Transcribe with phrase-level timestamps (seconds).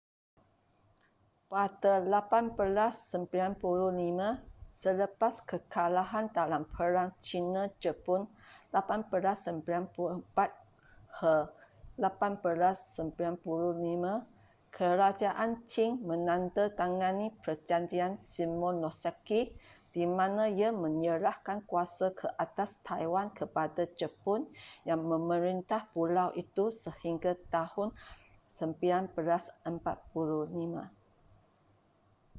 [1.59, 1.93] pada
[2.31, 3.27] 1895
[4.81, 8.21] selepas kekalahan dalam perang china-jepun
[8.71, 9.59] 1894-1895
[14.77, 19.41] kerajaan qing menandatangani perjanjian shimonoseki
[19.95, 24.39] di mana ia menyerahkan kuasa ke atas taiwan kepada jepun
[24.89, 27.89] yang memerintah pulau itu sehingga tahun
[28.55, 29.83] 1945